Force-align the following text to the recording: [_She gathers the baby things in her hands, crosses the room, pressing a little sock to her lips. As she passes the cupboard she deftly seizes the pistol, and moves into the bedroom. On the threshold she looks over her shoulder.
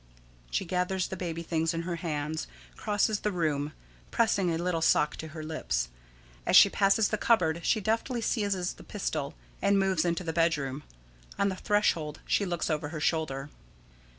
[_She 0.51 0.65
gathers 0.65 1.07
the 1.09 1.15
baby 1.15 1.43
things 1.43 1.75
in 1.75 1.83
her 1.83 1.97
hands, 1.97 2.47
crosses 2.75 3.19
the 3.19 3.31
room, 3.31 3.71
pressing 4.09 4.51
a 4.51 4.57
little 4.57 4.81
sock 4.81 5.15
to 5.17 5.27
her 5.27 5.43
lips. 5.43 5.89
As 6.43 6.55
she 6.55 6.69
passes 6.71 7.09
the 7.09 7.19
cupboard 7.19 7.59
she 7.63 7.79
deftly 7.81 8.19
seizes 8.19 8.73
the 8.73 8.83
pistol, 8.83 9.35
and 9.61 9.77
moves 9.77 10.03
into 10.03 10.23
the 10.23 10.33
bedroom. 10.33 10.81
On 11.37 11.49
the 11.49 11.55
threshold 11.55 12.19
she 12.25 12.47
looks 12.47 12.67
over 12.67 12.89
her 12.89 12.99
shoulder. 12.99 13.51